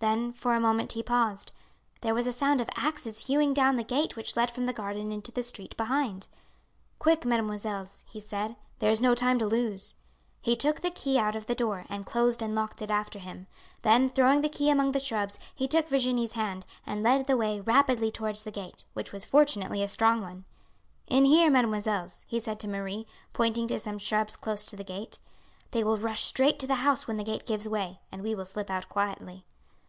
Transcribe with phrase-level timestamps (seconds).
[0.00, 1.50] Then for a moment he paused.
[2.02, 5.10] There was a sound of axes hewing down the gate which led from the garden
[5.10, 6.28] into the street behind.
[7.00, 8.54] "Quick, mesdemoiselles!" he said.
[8.78, 9.96] "There is no time to lose."
[10.40, 13.48] He took they key out of the door, and closed and locked it after him.
[13.82, 17.58] Then throwing the key among the shrubs he took Virginie's hand, and led the way
[17.58, 20.44] rapidly towards the gate, which was fortunately a strong one.
[21.08, 25.18] "In here, mesdemoiselles," he said to Marie, pointing to some shrubs close to the gate.
[25.72, 28.44] "They will rush straight to the house when the gate gives way, and we will
[28.44, 29.44] slip out quietly."